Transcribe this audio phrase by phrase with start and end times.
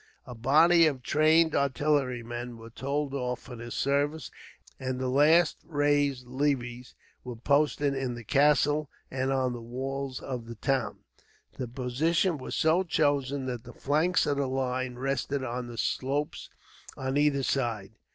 [0.25, 4.31] A body of trained artillerymen were told off for this service,
[4.79, 10.47] and the last raised levies were posted in the castle and on the walls of
[10.47, 11.01] the town.
[11.59, 16.49] The position was so chosen that the flanks of the line rested on the slopes
[16.97, 17.91] on either side.